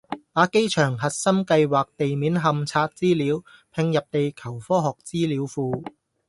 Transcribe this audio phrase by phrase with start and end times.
[0.33, 5.83] 把機場核心計劃地面勘測資料併入地球科學資料庫